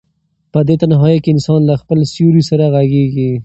[0.51, 3.31] په دې تنهایۍ کې انسان له خپل سیوري سره غږېږي.